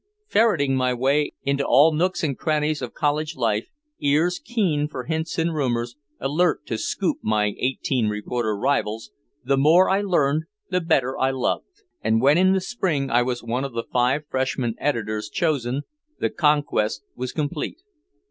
[0.25, 3.67] Ferreting my way into all nooks and crannies of college life,
[3.99, 9.11] ears keen for hints and rumors, alert to "scoop" my eighteen reporter rivals
[9.45, 11.83] the more I learned the better I loved.
[12.03, 15.83] And when in the Spring I was one of the five freshman editors chosen,
[16.17, 17.83] the conquest was complete.